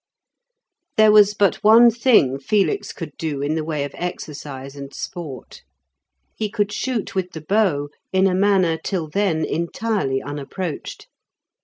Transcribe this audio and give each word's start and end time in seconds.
There 0.97 1.11
was 1.11 1.35
but 1.35 1.63
one 1.63 1.91
thing 1.91 2.39
Felix 2.39 2.91
could 2.91 3.11
do 3.19 3.39
in 3.39 3.53
the 3.53 3.63
way 3.63 3.83
of 3.83 3.93
exercise 3.93 4.75
and 4.75 4.91
sport. 4.95 5.61
He 6.35 6.49
could 6.49 6.71
shoot 6.73 7.13
with 7.13 7.33
the 7.33 7.41
bow 7.41 7.89
in 8.11 8.25
a 8.25 8.33
manner 8.33 8.79
till 8.83 9.07
then 9.07 9.45
entirely 9.45 10.19
unapproached. 10.19 11.07